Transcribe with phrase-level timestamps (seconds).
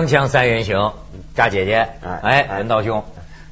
[0.00, 0.94] 锵锵三人行，
[1.34, 3.04] 扎姐姐，哎哎，哎文道兄，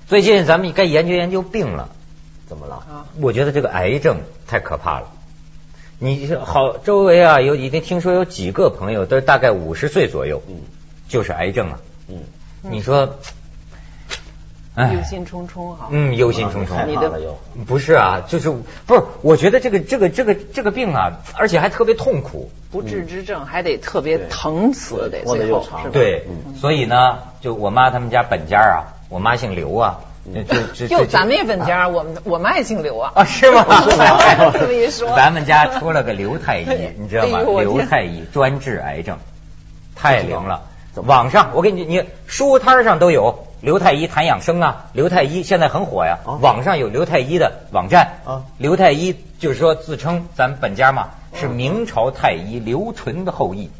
[0.06, 1.90] 最近咱们该研究研究病了。
[2.48, 2.76] 怎么了？
[2.76, 5.10] 啊，我觉得这个癌症太可怕了。
[5.98, 10.62] 你好，周围啊有已经听说有几个朋友都是大概五十岁左右，嗯
[11.08, 11.80] 就是癌症啊。
[12.08, 12.22] 嗯，
[12.62, 13.08] 你说，哎
[14.94, 15.88] 忧心忡忡哈。
[15.90, 16.76] 嗯，忧心忡忡。
[16.76, 17.38] 太怕了又。
[17.66, 18.50] 不是啊，就是
[18.86, 19.02] 不是？
[19.22, 22.50] 我觉得这个这个这个这个病啊，而且还特别痛苦。
[22.70, 25.90] 不治之症还得特别疼死，得活得最后又长是吧？
[25.92, 28.76] 对，嗯所以呢，就我妈他们家本家啊，
[29.08, 30.42] 我妈姓刘啊，就
[30.74, 33.12] 就就哟，咱们也本家，我们我们也姓刘啊。
[33.14, 33.64] 啊 是吗？
[34.52, 36.66] 这么一说，咱们家出了个刘太医，
[36.98, 37.44] 你知道吗哎？
[37.62, 39.16] 刘太医专治癌症，
[39.96, 46.18] 太灵了网上我给你，你书摊上都有刘太医谈养生啊，刘太医现在很火呀。
[46.24, 53.70] 啊网上有刘太医的网站啊刘太医就是说自称咱们本家嘛是明朝太医刘纯的后裔，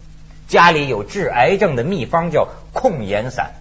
[0.48, 3.52] 家里有治癌症的秘方叫控盐散。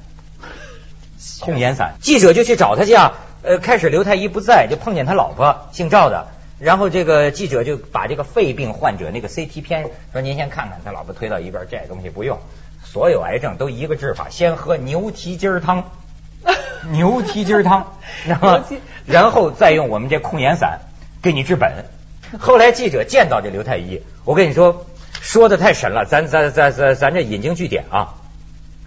[1.39, 3.13] 控盐散，记者就去找他去啊。
[3.43, 6.27] 呃，开始刘太医不在，就碰见他老婆姓赵的，
[6.59, 12.39] 然后这个记者就把这个肺病患者那个 CT 片说您先看看，他老婆推到一边，这东西不用，
[12.83, 15.91] 所有癌症都一个治法，先喝牛蹄筋儿汤，
[16.91, 18.61] 牛蹄筋汤，然后
[19.05, 20.79] 然后再用我们这控盐散
[21.21, 21.85] 给你治本。
[22.39, 24.85] 后来记者见到这刘太医，我跟你说
[25.21, 28.15] 说的太神了，咱咱咱咱咱这引经据典啊。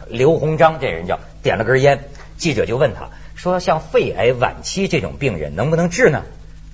[0.08, 2.04] 刘鸿章这人叫点了根烟，
[2.36, 6.22] 记者就问他说：“像肺癌晚期这种病人能不能治呢？”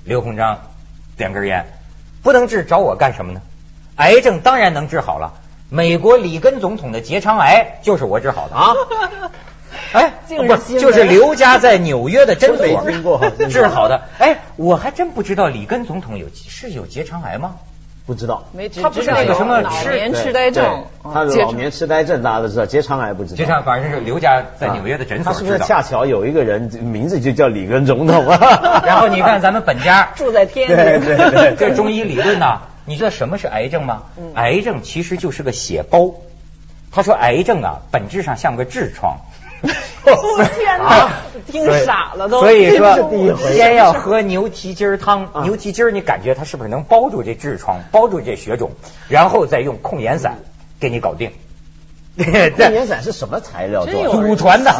[0.04, 0.70] 刘鸿章
[1.16, 1.66] 点根烟，
[2.22, 3.40] 不能治，找我干什么呢？
[3.96, 5.34] 癌症当然能治好了，
[5.70, 8.74] 美国里根总统的结肠癌就是我治好的啊！
[9.96, 14.02] 哎，不就是刘家在纽约的诊真所没听过 治好的？
[14.18, 17.56] 哎，我还真不知道里根总统有是有结肠癌吗？
[18.04, 18.44] 不知道。
[18.52, 23.36] 没他不是那个什么老痴年痴呆症，他老年痴呆症，大家都知道，结肠癌不知道。
[23.36, 25.58] 结肠反正是刘家在纽约的诊所他是不是。
[25.58, 28.82] 恰巧有一个人名字就叫里根总统啊？
[28.86, 30.76] 然后你看咱们本家 住在天津。
[30.76, 34.02] 对对，这中医理论呢，你知道什么是癌症吗？
[34.18, 36.14] 嗯癌症其实就是个血包。
[36.92, 39.16] 他说癌症啊，本质上像个痔疮。
[40.56, 41.10] 天哪，
[41.46, 42.40] 听傻了都。
[42.40, 45.26] 所以说，回先要喝牛蹄筋儿汤。
[45.32, 48.70] 啊牛蹄筋儿，你感觉它是不是能包住这痔疮，包住这血肿，
[49.08, 50.38] 然后再用控盐散
[50.78, 51.32] 给你搞定。
[52.16, 54.74] 控盐散是什么材料做祖传的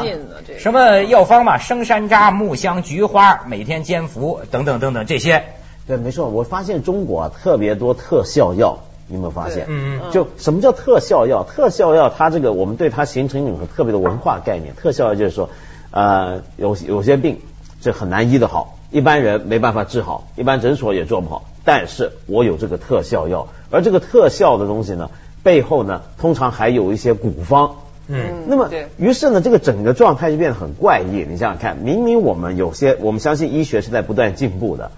[0.58, 5.44] 什么药方嘛，生山楂、木香、菊花，每天煎服等等等等这些。
[5.86, 9.66] 对，没错，我发现中国啊特别多特效药，你有没有发现？
[9.68, 11.44] 嗯嗯就什么叫特效药？
[11.44, 14.74] 特效药它这个我们对它形成一种特别的文化概念。
[14.74, 15.50] 特效药就是说，
[15.90, 17.40] 呃，有有些病
[17.80, 21.44] 这很难医的好，一般人没办法治好，一般诊所也做不好。
[21.64, 25.10] 但是我有这个特效药，而这个特效的东西呢，
[25.42, 27.76] 背后呢通常还有一些古方。
[28.08, 31.26] 嗯那么对，于是呢，这个整个状态就变得很怪异。
[31.28, 34.92] 你想想看，明明我们有些，我们相信医学是在不断进步的，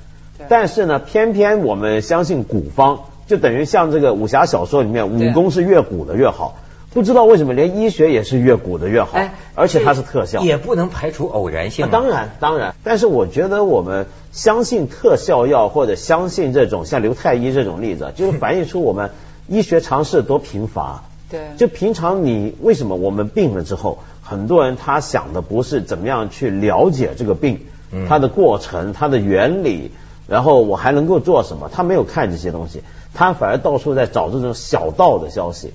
[0.51, 6.59] 但是呢，偏偏我们相信古方，就等于像这个武侠小说里面，武功是越古的越好。
[6.91, 10.41] 不知道为什么，连医学也是越古的越好，哎而且它是特效。
[10.41, 11.89] 也不能排除偶然性啊。
[11.93, 19.11] 当然，当然，但是我觉得我们相信特效药或者相信这种像刘太医这种例子，就是反映出我们
[19.47, 21.03] 医学常识多贫乏。
[21.31, 29.91] 对就平常你为什么我们病了之后，很多人他想的不是怎么样去了解这个病，嗯它的过程、它的原理，
[30.27, 31.69] 然后我还能够做什么？
[31.71, 32.83] 他没有看这些东西，
[33.19, 35.73] 他反而到处在找这种小道的消息，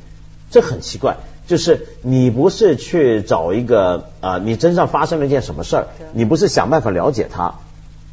[0.49, 1.17] 这很奇怪。
[1.45, 7.55] 就是你不是去找一个啊、呃你身上发生了一件什么事儿，你不是想办法了解他，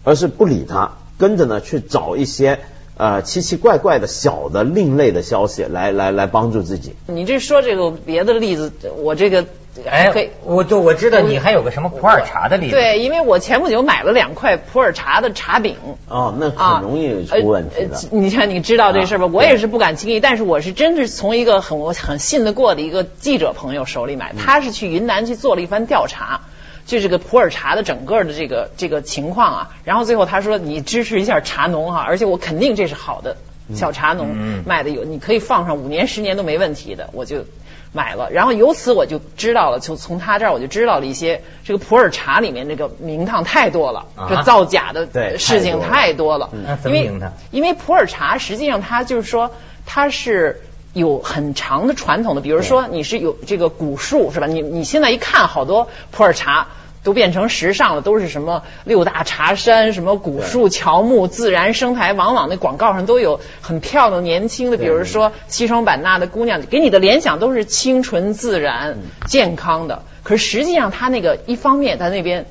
[0.02, 2.58] 而是不理他，跟着呢去找一些
[2.96, 6.96] 呃奇奇怪怪的小的另类的消息来来来帮助自己。
[7.06, 9.46] 你这说这个别的例子，我这个
[9.88, 10.12] 哎，
[10.44, 12.72] 我就我知道你还有个什么普洱茶的例子。
[12.72, 15.76] 对，因为我前不久买了两块普洱茶的茶饼。
[16.08, 17.96] 哦，那啊，很容易出问题的。
[18.10, 19.26] 你看，你知道这事儿吧？
[19.26, 26.40] 啊我也是不敢轻易，但是我是真是从一个很我很信得过的一个记者朋友手里买，他是去云南去做了一番调查。
[26.86, 33.36] 就这个普洱茶的整个的这个这个情况啊，然后最后他说你支持一下茶农哈，而且我肯定这是好的
[33.74, 37.44] 小茶农嗯卖的有，你可以放上五年十年都没问题的，我就
[37.92, 38.30] 买了。
[38.30, 46.50] 然后由此我就知道了，就从他这儿我就知道了一些这个普洱茶里面这个名堂太多了，啊这造假的事情太太多了。
[46.84, 47.10] 因为？
[47.50, 49.50] 因为普洱茶实际上它就是说
[49.86, 50.62] 它是
[50.92, 54.46] 有很长的传统的，比如说你是有这个古树是吧？
[54.46, 56.68] 你你现在一看好多普洱茶
[57.02, 70.02] 都变成时尚了，都是什么六大茶山、什么古树乔木、自然生态，往往那广告上都有很漂亮年轻的，比如说西双版纳的姑娘，给你的联想都是清纯自然、健康的。
[70.22, 72.44] 可是实际上，它那个一方面，它那边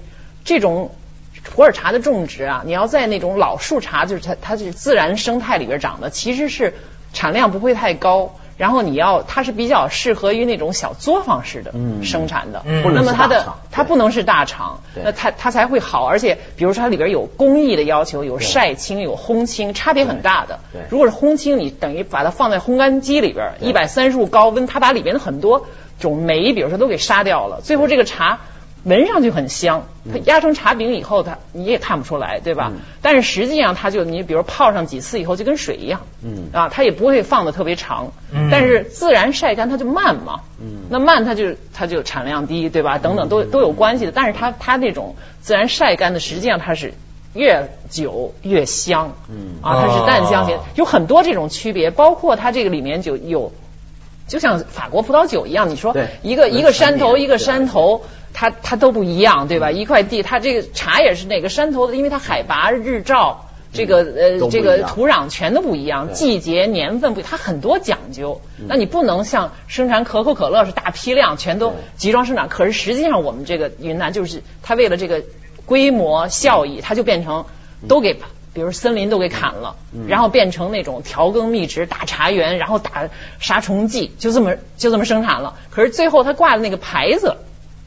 [0.43, 0.95] 这种
[1.43, 6.73] 普洱茶的种植啊，你要在那种老树茶，就是它它是自然生态里边长的，其实是
[7.13, 8.35] 产量不会太高。
[8.59, 11.73] 然后你要，它是比较适合于那种小作坊式的
[12.03, 20.59] 生产的，那么它的它不能是大厂，那它它才会好，而且比如说它里边有工艺的要求，有晒青，有烘青，差别很大的。
[20.89, 25.65] 如果是烘青，你等于把它放在烘干机里边，一百三十度高温，它把里边的很多
[25.97, 28.39] 种酶，比如说都给杀掉了，最后这个茶。
[28.83, 32.71] 闻上去很香，它压成茶饼以后，它你也看不出来，对吧？
[32.73, 42.97] 嗯但是实际上，它就你比如泡上几次以后，就跟水一样，嗯啊，它也不会放的特别长，嗯但是自然晒干它就慢嘛，嗯那慢它就它就产量低，对吧？
[42.97, 44.11] 等等都都有关系的。
[44.11, 46.93] 但是它它那种自然晒干的，实际上它是
[47.33, 53.51] 越久越香，嗯啊，它是淡香型哦，有很多这种区别，包括它这个里面就有。
[54.29, 58.03] 就像法国葡萄酒一样，你说一个一个山头一个山头，
[58.33, 59.71] 它它都不一样，对嗯吧？
[59.71, 63.45] 一块地，它这个茶也是哪个山头的，因为它海拔、日照。
[63.71, 68.41] 这个呃，这个土壤全都不一样，季节、年份不，它很多讲究。
[68.59, 72.49] 嗯那你不能像生产可口可乐是大批量，全都集中生产。
[72.49, 75.21] 可是实际上，我们这个云南就是它为了这个
[75.67, 77.45] 规模效益，它就变成
[77.87, 78.17] 都给，
[78.53, 83.09] 比如森林都给砍了，嗯然后变成那种调耕密植、打茶园，然后打
[83.39, 85.55] 杀虫剂，就这么就这么生产了。
[85.69, 87.37] 可是最后他挂的那个牌子，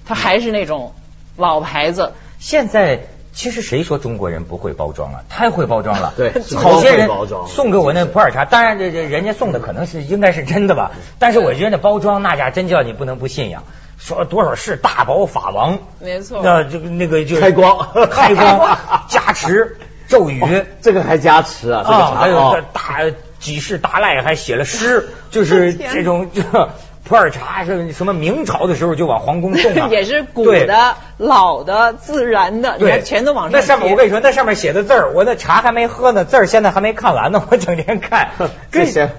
[0.04, 0.94] 它还是那种
[1.36, 2.12] 老牌子。
[2.38, 5.24] 现在其实谁说中国人不会包装啊？
[5.28, 6.12] 太会包装了。
[6.16, 7.08] 对好些人
[7.48, 13.64] 送给我那普洱茶，当然这这人家送的可能是应该是真的吧，但是我觉得那包装那家真叫你不能不信仰。
[13.98, 18.76] 说多少是大宝法王，没错那这个那个就是开光开光、
[19.06, 19.78] 加持、
[20.12, 21.82] 咒语哦这个还加持啊，
[22.20, 22.98] 还有哦大
[23.38, 26.42] 几世达赖还写了诗， 就是这种就
[27.04, 38.30] 普洱茶是什么明朝的时候就往皇宫送 啊，也是古的、老的、自然的，你对，看全都往上那上面我跟你说，那上面写的字儿，我那茶还没喝呢，字儿现在还没看完呢，我整天看。
[38.70, 39.10] 这些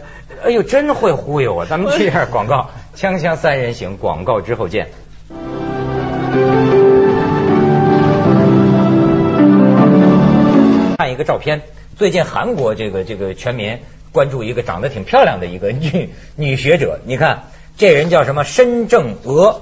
[0.46, 1.68] 哎呦，真会忽悠啊！
[1.70, 4.90] 咱们接下广告，锵锵三人行，广告之后见。
[11.24, 11.62] 个照片，
[11.98, 13.80] 最近韩国这个这个全民
[14.12, 17.44] 关注一个长得挺漂亮的一个女 女学者，你看
[17.78, 19.62] 这人叫什么申正娥，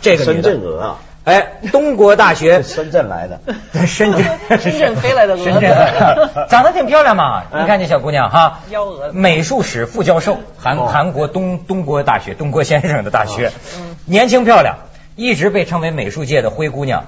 [0.00, 2.62] 这个女深的圳鹅啊，哎，东国大学。
[2.62, 3.40] 深圳来的，
[3.86, 6.48] 深圳，深圳飞来的鹅深圳。
[6.48, 7.42] 长得挺漂亮嘛。
[7.52, 9.18] 你看这小姑娘哈，幺蛾子。
[9.18, 10.86] 美术史副教授，韩哦。
[10.86, 13.50] 韩国东东国大学东国先生的大学。
[13.78, 14.76] 嗯，年轻漂亮，
[15.16, 17.06] 一直被称为美术界的灰姑娘。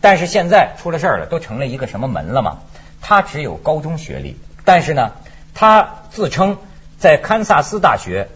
[0.00, 2.58] 但是现在出了事儿了，都成了一个什么门了嘛？
[3.02, 5.10] 他只有高中学历，但是呢，
[5.52, 6.56] 他自称
[6.98, 8.28] 在堪萨斯大学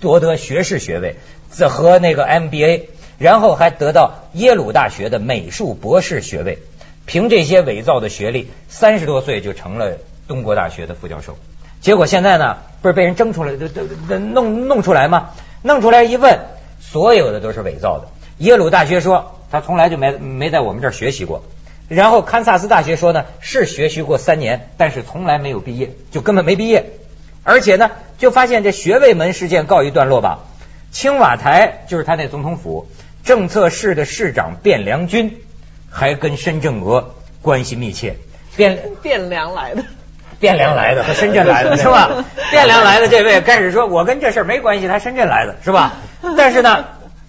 [0.00, 1.16] 夺得学士学位，
[1.70, 6.58] 和那个 MBA，然后还得到耶鲁大学的美术博士学位。
[7.06, 9.96] 凭这些伪造的学历，三十多岁就成了
[10.26, 11.38] 东国大学的副教授。
[11.80, 13.52] 结果现在呢，不是被人争出来，
[14.18, 15.30] 弄弄出来吗？
[15.62, 16.38] 弄出来一问，
[16.80, 18.08] 所有的都是伪造的。
[18.38, 21.44] 耶鲁大学说他从来就没没在我们这儿学习过，
[21.88, 26.92] 然后堪萨斯大学说呢是学习过三年，但是从来没有毕业，就根本没毕业。
[27.44, 30.40] 而且呢，就发现这学位门事件告一段落吧。
[30.90, 32.88] 青瓦台就是他那总统府
[33.24, 35.40] 政策室的市长卞良军，
[35.90, 38.16] 还跟申正娥关系密切。
[38.56, 39.82] 卞卞梁来的。
[40.40, 42.24] 汴梁来的和深圳来的 是吧？
[42.52, 45.94] 汴梁来的这位开始说我跟这事儿没关系，他深圳来的是吧？
[46.36, 46.84] 但是呢，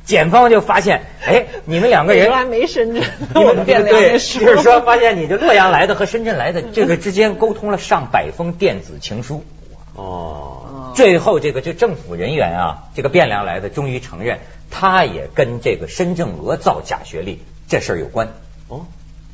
[0.10, 3.04] 检方就发现，哎，你们两个人原来没深圳，
[3.36, 9.46] 你们我们汴梁对，的就是说发现你这洛阳来的和深圳来的这个之间沟通了上百封电子情书。
[9.94, 14.40] 哦，最后，这个就政府人员啊，这个汴梁来的终于承认，
[14.72, 18.30] 他也跟这个申正娥造假学历这事儿有关。
[18.68, 18.88] 哦，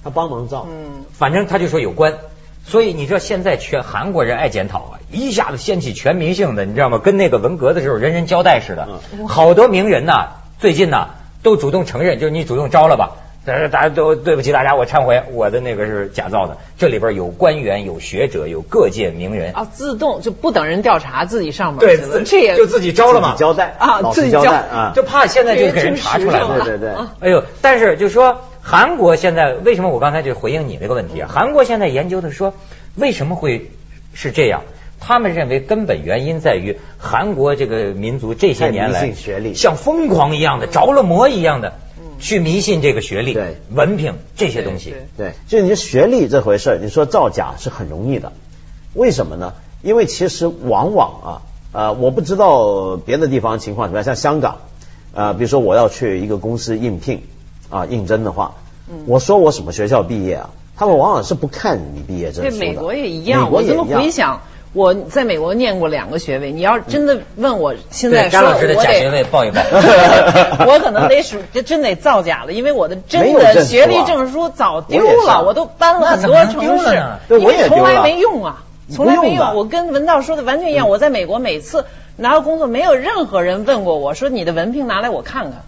[0.04, 2.16] 他帮忙造，嗯，反正他就说有关。
[2.68, 6.98] 所以你知道现在全韩国人爱检讨啊，一下子掀起全民性的，你知道吗？
[6.98, 10.30] 跟那个文革的时候人人交代似的，好多名人呐，
[10.66, 11.10] 最近呢
[11.44, 13.18] 都主动承认，就是你主动招了吧。
[13.46, 16.58] 大家大家都对不起大家，我忏悔，我的那个是假造的。
[16.80, 23.40] 这里边有官员、有学者、有各界名人，啊，自动就不等人调查，自己上门对这也就自己招了嘛自己。
[23.42, 26.62] 交代啊自己交代啊，就怕现在就给人查出来了。
[26.64, 31.30] 对对对啊哎呦，但是就说韩国现在为什么我刚才就回应你这个问题啊？
[31.32, 32.56] 韩国现在研究的说
[32.96, 33.70] 为什么会
[34.16, 34.64] 是这样？
[35.08, 39.14] 他们认为根本原因在于韩国这个民族这些年来
[39.54, 41.74] 像疯狂一样的着了魔一样的，
[42.20, 44.96] 去迷信这个学历、对文凭这些东西。
[45.16, 48.34] 对对，就你学历这回事儿，你说造假是很容易的，
[48.96, 49.54] 为什么呢？
[49.84, 54.58] 因为其实往往啊，呃，我不知道别的地方情况怎么样，像香港，
[55.14, 57.22] 呃，比如说我要去一个公司应聘
[57.70, 58.56] 啊应征的话，
[59.06, 62.66] 我说我什么学校毕业啊，他们往往是不看你毕业证对，书的。
[62.66, 63.44] 美国也一样。
[63.44, 64.42] 美国我这么回想，
[64.76, 66.52] 我在美国念过两个学位。
[66.52, 69.12] 你要真的问我现在，说，我假学得。
[69.12, 69.62] 位报一报。
[70.68, 79.56] 我可能得属，这真得造假了，因为我的真的学历证书早丢了，我都搬了很多城市因为从来没用啊，从来没用。
[79.56, 81.86] 我跟文道说的完全一样，我在美国每次
[82.18, 85.64] 拿到工作，没有任何人问过我说你的文凭拿来我看看。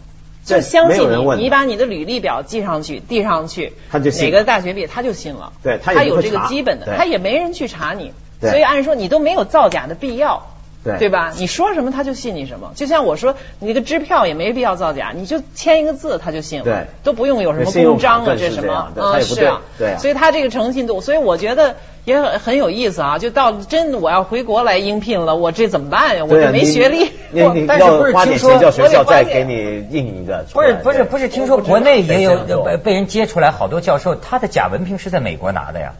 [0.45, 5.51] 就相信你，你把你的履历表寄上去，递上去，他就信哪个大学毕业他就信了。
[5.61, 10.47] 对他他有这个基本的，他也没人去查你，对所以按说你都没有造假的必要。
[10.83, 11.33] 对对吧？
[11.35, 21.75] 你说什么他就信你什么，就像我说你那个支票也没必要造假，你就签一个字他就信了，对都不用有什么公章啊，这什么这样，对嗯他也不对是啊，对啊所以他这个诚信度，所以我觉得
[22.05, 23.17] 也很很有意思啊。
[23.17, 26.23] 就到真的我要回国来应聘了，我这怎么办呀？
[26.23, 30.45] 我这没对啊你学历，你你要但是不是听说钱叫学校我得花点再给你印一个。
[30.53, 35.93] 不是不是不是，听说国内也有被被人揭出来好多教授，他的假文凭是在美国拿的呀。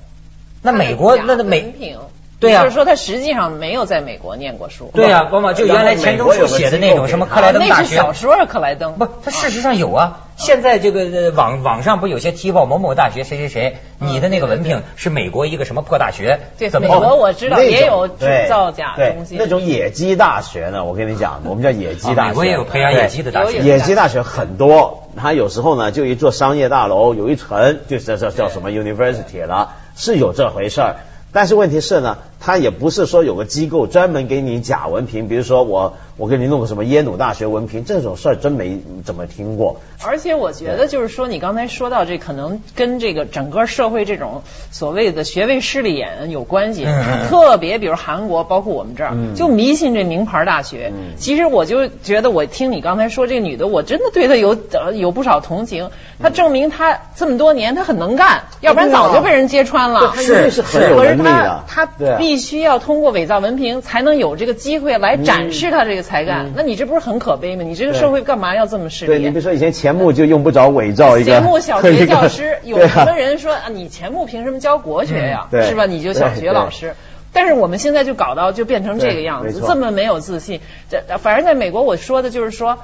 [0.61, 1.97] 那美国那那美文凭
[2.39, 4.91] 对呀就是说他实际上没有在美国念过书。
[4.93, 8.93] 对呀，往往就原来钱钟书写的那种什么克莱登大学那是，小说啊，克莱登。
[8.93, 10.23] 不，他事实上有啊。
[10.35, 16.39] 现在这个呃网网上不有些踢爆某某大学谁谁谁，你的那个文凭是美国一个什么破大学？
[16.59, 22.21] 对怎么美国我知道也有对造假东西那种野鸡大学呢，我跟你讲，我们叫野鸡大学。
[22.21, 30.95] 啊美国也有培养野鸡的大学野鸡大学很多，它有时候呢就一座商业大楼，有一层就是叫叫什么 university 了，是有这回事儿。
[31.37, 32.17] 但是问题是呢，
[32.47, 39.81] 它也不是说有个机构专门给你假文凭，比如说我我给你弄个什么耶鲁大学文凭，这种事儿真没怎么听过。
[40.01, 46.87] 而且我觉得就是说，你刚才说到这，可能跟这个整个社会这种所谓的学位势利眼有关系。
[47.27, 50.93] 特别比如韩国，包括我们这儿，嗯就迷信这名牌大学。
[50.95, 55.89] 嗯其实我就觉得，我听你刚才说这个女的，我真的对她有呃有不少同情。
[56.21, 59.99] 她证明她这么多年她很能干，要不然早就被人揭穿了。
[59.99, 66.51] 对她一定是很有能力的她对啊必须要通过伪造文凭，才能有这个机会来展示他这个才干。
[66.55, 67.63] 那你这不是很可悲吗？
[67.63, 69.11] 你这个社会干嘛要这么势利？
[69.13, 75.47] 对你比如说以前钱穆就用不着伪造一个节目小学教师，有什么人说啊，你钱穆凭什么教国学呀？
[75.51, 75.87] 嗯是吧？
[75.87, 76.93] 你就小学老师。
[77.33, 80.61] 但是我们现在就搞到就变成这个样子，这么没有自信。
[80.91, 82.77] 这反正在美国，我说的就是说。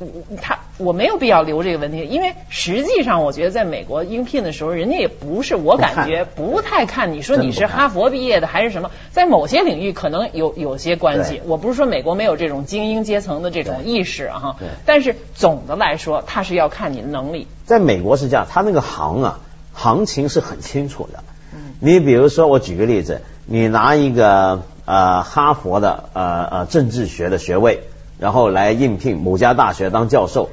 [0.00, 11.42] 嗯他我没有必要留这个问题，因为实际上我觉得在美国应聘的时候，人家也不是我感觉不太看你说你是哈佛毕业的还是什么，在某些领域可能有有些关系。
[11.44, 17.46] 我不是说美国没有这种精英阶层的这种意识啊哈，但是总的来说，他是要看你的能力。
[17.66, 19.40] 在美国是这样，他那个行啊，
[19.74, 21.22] 行情是很清楚的。
[21.52, 27.84] 嗯你比如说，我举个例子，你拿一个呃哈佛的呃呃政治学的学位，
[28.20, 30.50] 然后来应聘某家大学当教授，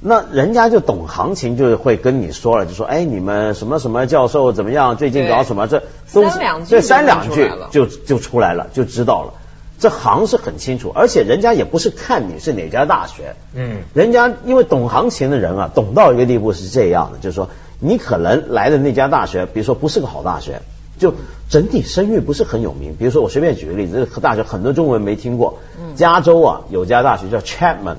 [0.00, 9.32] 那人家就懂行情，就会跟你说了，就说哎，你们什么什么教授怎么样，最近搞什么，这都三两句这三两句就就出来了，就知道了。
[9.76, 13.78] 这行是很清楚，而且人家也不是看你是哪家大学，嗯。
[13.92, 17.48] 人家因为懂行情的人啊，懂到一个地步是这样的，就是说
[17.80, 20.60] 你可能来的那家大学，比如说不是个好大学，
[20.98, 21.14] 就
[21.48, 22.96] 整体声誉不是很有名。
[22.98, 25.58] 比如说我随便举个例子，这个大学很多中文没听过，
[25.96, 27.96] 加州啊有家大学叫 Chapman，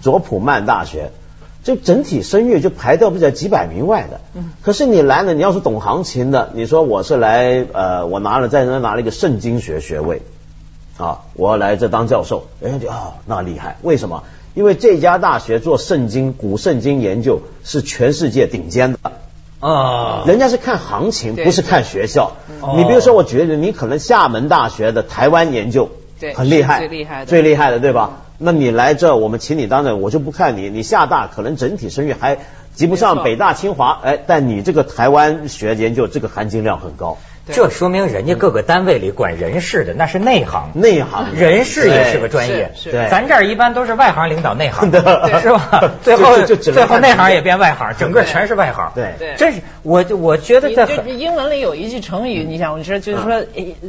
[0.00, 1.10] 佐普曼大学。
[1.64, 4.20] 就整体声誉就排到不在几百名外的，
[4.62, 10.22] 可是你来了，你要是懂行情的，你说我是来呃，我拿了在那拿了一个圣经学学位，
[10.96, 14.24] 啊，我要来这当教授，人家就哦，那厉害，为什么？
[14.54, 18.98] 因为这家大学做圣经古圣经研究是全世界顶尖的，
[19.62, 22.32] 啊，人家是看行情，不是看学校。
[22.48, 22.78] 嗯。
[22.78, 25.88] 你比如说，我觉得你可能厦门大学的台湾研究
[26.18, 27.26] 对很厉害，最厉害的。
[27.26, 28.22] 最厉害的，对吧？
[28.38, 32.38] 那你来这，我们请你当然，我就不看你，你厦大可能整体声誉还
[32.74, 41.34] 及不上北大清华，哎，但你这个台湾学研究这个含金量很高，对这说明人家各个单位里管人事的那是内行，内行。
[41.34, 42.72] 人事也是个专业。
[42.84, 45.00] 对咱这儿一般都是外行领导内行， 对。
[45.40, 45.90] 是吧？
[46.02, 48.92] 最后就就只能最后内行也变外行，整个全是外行。
[48.94, 49.14] 对。
[49.18, 49.34] 对。
[49.36, 53.44] 这是我我觉得你在英文里有一句成语，你想，我说就是说，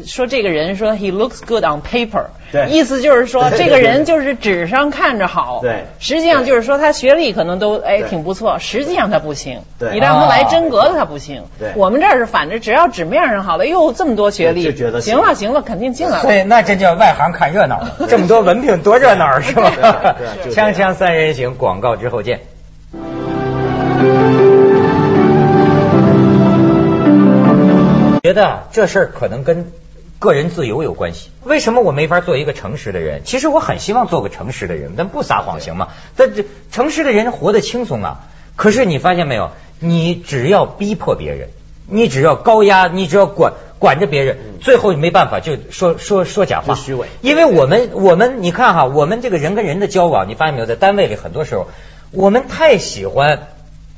[0.05, 2.69] 说这个人说 he looks good on paper，对。
[2.69, 5.87] 意思就是说这个人就是纸上看着好，对。
[5.99, 9.91] 实际上就是说他学历可能都哎挺不错，实际上他不行，对。
[9.91, 11.71] 你让他来真格的他不行，对。
[11.75, 16.23] 我们这儿是反着，只要纸面上好了，哟这么多学历，就觉得行行了行了，肯定进来了。
[16.23, 17.79] 对，那这叫外行看热闹。
[17.79, 20.15] 了，这么多文凭多热闹是吧？
[20.51, 22.39] 锵锵三人行，广告之后见。
[28.23, 29.71] 觉得这事儿可能跟
[30.23, 31.31] 个人自由有关系。
[31.43, 33.23] 为什么我没法做一个诚实的人？
[33.25, 35.89] 其实我很希望做个诚实的人，但不撒谎行吗？
[36.15, 38.29] 但这诚实的人活得轻松啊。
[38.55, 39.51] 可是你发现没有？
[39.79, 41.49] 你只要逼迫别人，
[41.89, 47.07] 你只要高压，你只要管管着别人，最后你没办法就说说说假话，虚伪。
[47.19, 50.65] 因为我们我们你看哈，我们这个人跟人的交往，你发现没有？
[50.65, 51.67] 在单位里很多时候，
[52.11, 53.49] 我们太喜欢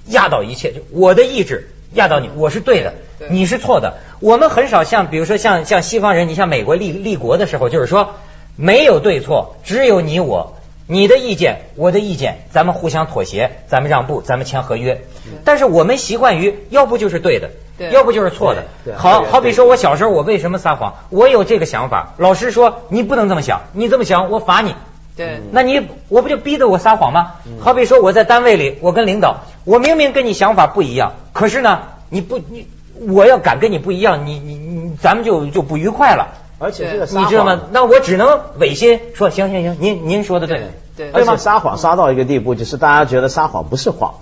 [0.07, 2.93] 压倒一切，就我的意志压倒你，我是对的，
[3.29, 3.97] 你是错的。
[4.19, 8.15] 我们很少像比如说像像西方人，你像美国立立国的时候，就是说
[8.55, 10.53] 没有对错，只有你我。
[10.87, 15.01] 你的意见，我的意见，咱们互相妥协，咱们让步，咱们签合约。
[15.43, 17.49] 但是我们习惯于，要不就是对的，
[17.89, 18.65] 要不就是错的。
[18.95, 20.93] 好好比说，我小时候我为什么撒谎？
[21.09, 24.75] 我有这个想法，老师说你不能这么想，你这么想我罚你。
[25.15, 27.33] 对，那你我不就逼得我撒谎吗？
[27.61, 32.67] 好比说我在单位里，我跟领导，我明明跟你想法不一样，可是呢，你不你
[33.07, 36.33] 我要敢跟你不一样，你你你咱们就就不愉快了。
[36.57, 37.61] 而且这个你知道吗？
[37.71, 44.15] 那我只能违心说行行行，您您说的对，对，而且撒谎撒到一个地步，就是大家觉得撒谎不是谎。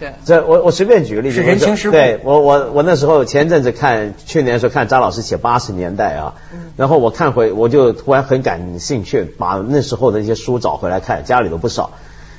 [0.00, 1.92] 对，这我我随便举个例子，是人情世故。
[1.92, 6.34] 对我我我那时候前阵子看去年的时候看张老师写八十年代啊，
[6.78, 11.90] 然后我看回我就突然很感兴趣，把那时候的一些书找回来看，家里头不少。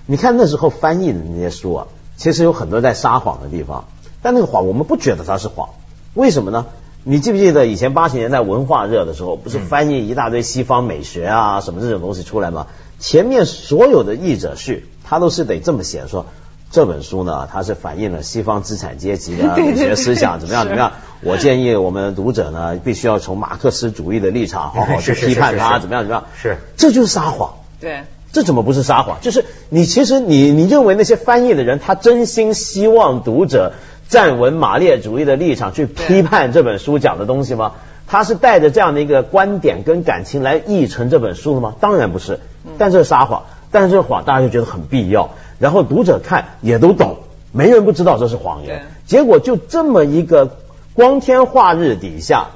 [0.08, 1.88] 你看那时候翻译的那些书啊，
[2.18, 3.86] 其实有很多在撒谎的地方，
[4.24, 5.70] 但那个谎我们不觉得它是谎，
[6.16, 6.66] 为什么呢？
[7.04, 12.66] 你记不记得以前八十年代文化热的时候，不是翻译一大堆西方美学啊什么这种东西出来吗？
[13.00, 16.26] 前面所有的译者序，他都是得这么写，说
[16.72, 20.94] 这本书呢，它是反映了西方资产阶级的美学思想，怎么样怎么样？
[21.22, 26.24] 我建议我们读者呢，必须要从马克思主义的立场好好 去批判它，怎么样怎么样？
[26.42, 27.56] 是，这就是撒谎。
[27.80, 29.18] 对，这怎么不是撒谎？
[29.22, 33.74] 就是你其实你你认为那些翻译的人，他真心希望读者。
[34.10, 37.72] 站稳马列主义的立场去批判这本书讲的东西吗？
[38.08, 41.76] 他是带着这样的一个观点跟感情来译成这本书的吗？
[41.80, 42.42] 当然不是。
[42.78, 45.30] 但这是撒谎，但是这个谎大家就觉得很必要，
[45.62, 47.20] 然后读者看也都懂，
[47.54, 48.88] 没人不知道这是谎言。
[49.06, 50.58] 结果就这么一个
[50.94, 52.48] 光天化日底下，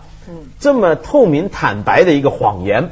[0.60, 2.90] 这么透明坦白的一个谎言。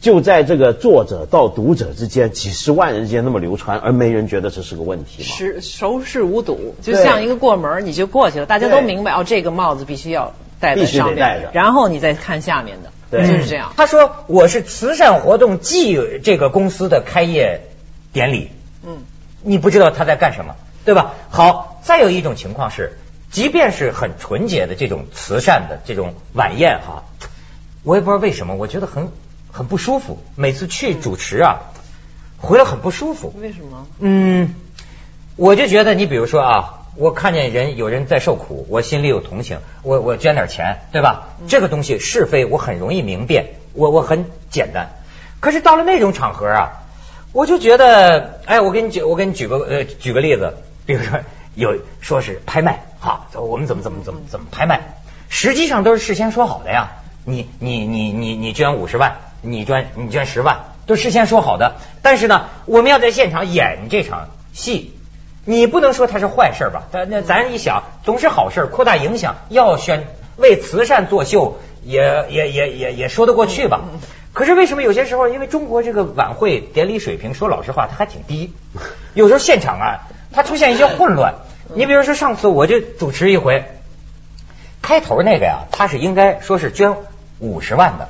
[0.00, 5.28] 就在这个作者到读者之间，几十万人之间那么流传，而没人觉得这是个问题吗？
[5.34, 13.72] 是熟视无睹，就像一个过门，你就过去了，大家都明白哦，这个帽子必须要戴在上面，然后你再看下面的，就是这样。
[13.78, 17.62] 他说我是慈善活动暨这个公司的开业
[18.12, 18.50] 典礼，
[18.86, 18.98] 嗯，
[19.44, 21.14] 你不知道他在干什么，对吧？
[21.30, 22.98] 好，再有一种情况是，
[23.30, 27.04] 即便是很纯洁的这种慈善的这种晚宴哈，
[27.82, 29.08] 我也不知道为什么，我觉得很。
[29.56, 31.70] 很不舒服，每次去主持啊，
[32.38, 33.32] 回来很不舒服。
[33.40, 33.86] 为什么？
[34.00, 34.52] 嗯，
[35.36, 41.28] 我就觉得你比如说啊，我看见人有人在受苦，我心里有同情，我我捐点钱，对吧？
[41.46, 44.88] 这个东西是非我很容易明辨，我我很简单。
[45.38, 46.82] 可是到了那种场合啊，
[47.34, 50.54] 我就觉得，哎，我给你举我给你举个呃举个例子，
[50.86, 51.18] 比如说
[51.54, 54.94] 有说是拍卖，好，我们怎么怎么怎么怎么拍卖，
[55.28, 56.92] 实际上都是事先说好的呀。
[57.24, 59.16] 你你你你你捐五十万。
[59.46, 64.94] 你捐你捐十万都事先说好的，但是呢，我们要在现场演这场戏，
[65.44, 66.84] 你不能说它是坏事吧？
[66.90, 70.06] 但那咱一想，总是好事，扩大影响，要宣
[70.38, 73.82] 为慈善作秀，也也也也也说得过去吧？
[74.34, 78.52] 可是为什么有些时候，因为中国这个晚会典礼水平，说老实话，它还挺低，
[79.14, 80.00] 有时候现场啊，
[80.32, 81.36] 它出现一些混乱。
[81.72, 83.64] 你比如说上次我就主持一回，
[84.82, 86.96] 开头那个呀，他是应该说是捐
[87.38, 88.08] 五十万的。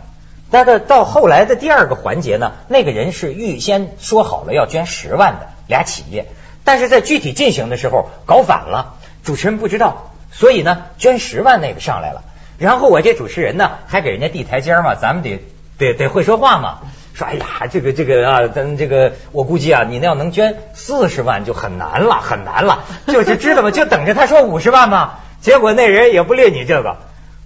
[0.50, 6.26] 但是到后来的第二个环节呢，那个人是预先说好了要捐十万的俩企业，
[6.64, 12.22] 但是在具体进行的时候搞反了，主持人不知道，所以呢捐十万那个上来了，
[12.56, 15.44] 然后我这主持人呢还给人家递台阶嘛，咱们得
[15.78, 16.78] 得得会说话嘛，
[17.14, 23.70] 说哎呀这个这个啊咱这个我估计啊你那要能捐四十万就很难了很难了，就是知道吗？
[23.70, 26.96] 就等着他说五十万嘛，结果那人也不列你这个。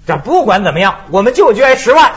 [0.06, 2.12] 这不管怎么样，我们就捐十万，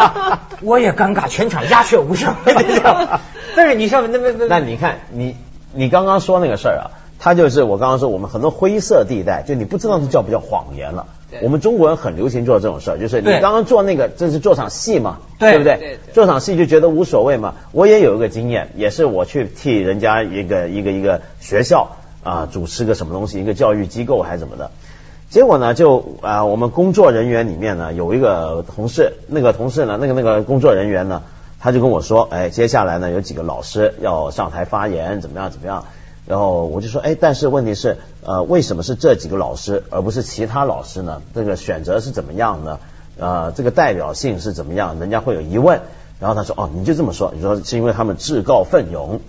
[0.62, 2.34] 我也尴尬，全场鸦雀无声。
[3.54, 5.36] 但是你上那那那，那你看你
[5.74, 6.84] 你刚刚说那个事儿啊，
[7.18, 11.04] 他就是我刚刚说我们很多灰色地带，就你不知道这叫不叫谎言了。
[11.42, 15.98] 我们中国人很流行做这种事儿，就是你刚刚做那个，这是做场戏嘛，对不对？
[16.14, 17.54] 做场戏就觉得无所谓嘛。
[17.72, 24.70] 我也有一个经验，也是我去替人家一个一个一个学校啊主持个什么东西，一个教育机构还是怎么的。
[25.28, 31.22] 结果呢，就啊，我们工作人员里面呢有一个同事，那个同事呢，那个那个工作人员呢，
[31.60, 35.84] 他就跟我说，哎，接下来呢有几个老师要上台发言，怎么样怎么样？
[36.28, 41.22] 然后我就说，哎，但是问题是，呃，为什么是这几个老师而不是其他老师呢？
[41.34, 42.78] 这个选择是怎么样呢？
[43.18, 45.00] 呃，这个代表性是怎么样？
[45.00, 45.80] 人家会有疑问。
[46.20, 49.20] 然后他说，哦，你就这么说，你说是因为他们自告奋勇。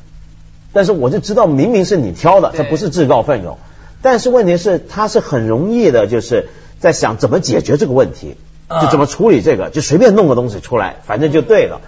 [0.74, 3.58] 但是我就知道，明明是你挑的，这不是自告奋勇。
[4.02, 8.36] 但是问题是，他是很容易的，就是在想怎么解决这个问题，
[8.82, 11.80] 就怎么处理这个，就随便弄个东西出来，反正就对了。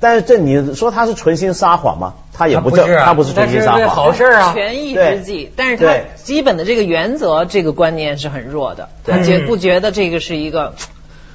[0.00, 2.14] 但是这你说他是存心撒谎吗？
[2.32, 5.50] 他也不是，他不是存心撒谎，好事啊，权宜之计。
[5.56, 8.88] 但是他基本的这个原则，这个观念是很弱的。
[9.04, 10.74] 他觉不觉得这个是一个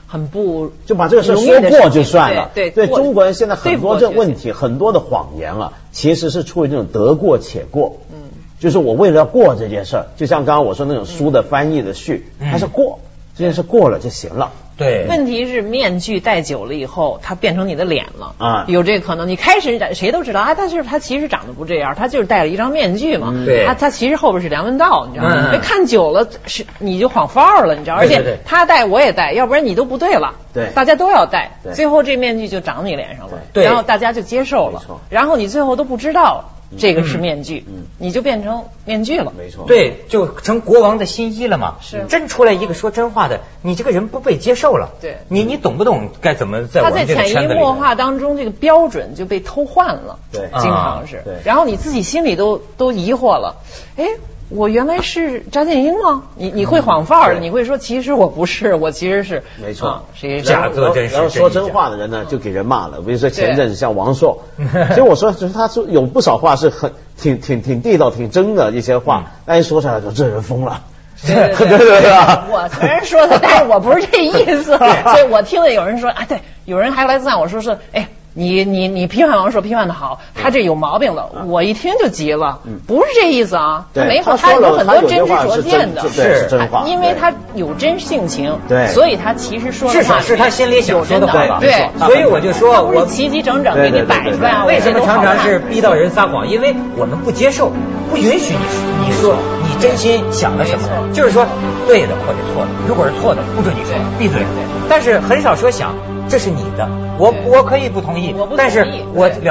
[0.07, 2.51] 很不就把这个事说过就算了？
[2.53, 7.97] 对对，中国人现在很多这问题，很多的谎言啊，其实是出于这种得过且过。
[8.11, 8.17] 嗯。
[8.57, 12.99] 就是我为了要过这件事儿，就像刚刚我说那种书的翻译的序，它是过
[13.37, 14.53] 这件事过了就行了。
[14.77, 15.05] 对。
[15.07, 19.27] 问题是面具戴久了以后，它变成你的脸了啊，有这个可能。
[19.27, 23.33] 你开始谁都知道啊，但是他其实长得不这样，他就是戴了一张面具嘛。
[23.45, 23.65] 对。
[23.65, 25.57] 他他其实后边是梁文道，你知道吗？
[25.61, 27.95] 看久了是你就晃范儿了，你知道。
[27.95, 30.35] 而且他戴我也戴，要不然你都不对了。
[30.53, 30.69] 对。
[30.75, 33.39] 大家都要戴，最后这面具就长你脸上了。
[33.53, 33.63] 对。
[33.63, 34.83] 然后大家就接受了。
[35.09, 36.51] 然后你最后都不知道。
[36.77, 37.65] 这个是面具，
[37.97, 41.75] 你就变成面具了，没错，对，就成国王的新衣了嘛。
[41.81, 44.89] 是，真出来一个说真话的，你这个人不被接受了。
[44.99, 47.37] 对，你你懂不懂该怎么在我们这个圈子里？
[47.37, 50.19] 他在潜移默化当中，这个标准就被偷换了。
[50.31, 51.21] 对，经常是。
[51.23, 53.55] 对，然后你自己心里都都疑惑了，
[53.97, 54.05] 哎。
[54.49, 56.23] 我原来是张建英吗？
[56.35, 61.15] 你你会晃范儿，你会说其实我不是，我其实是没错，谁假作真实。
[61.15, 63.01] 然后说真话的人呢，就给人骂了。
[63.01, 64.43] 比如说前阵子像王朔，
[64.89, 70.83] 其实我说就是他说有不少话是很挺挺挺地道、挺真的一些话，但一说出来就这人疯了。
[71.25, 72.11] 对对对 对，
[72.51, 74.31] 我虽然说的，但是我不是这意
[74.61, 74.77] 思。
[74.77, 78.09] 所以我听了有人说啊，对，有人还来赞我说是哎。
[78.37, 96.45] 你你你批判王朔批判的好，他这有毛病了，我一听就急了，不是这意思啊，他没有他有很多真知灼见的，是真话，因为他有真性情，对，所以他其实说的话是他心里想说的话，对，所以我就说我齐齐整整给你摆出来，为什么常常是逼到人撒谎？
[96.49, 97.71] 因为我们不接受，
[98.11, 101.45] 不允许你你说你真心想了什么，就是说
[101.87, 104.41] 对的或者错的，如果是错的不准你说，闭嘴，
[104.89, 105.95] 但是很少说想。
[106.27, 106.87] 这是你的，
[107.19, 109.49] 我我可以不同意，但是我了解。